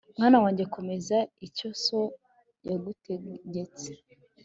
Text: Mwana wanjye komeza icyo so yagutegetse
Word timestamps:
Mwana 0.17 0.37
wanjye 0.43 0.63
komeza 0.75 1.17
icyo 1.47 1.69
so 1.83 2.01
yagutegetse 2.67 3.89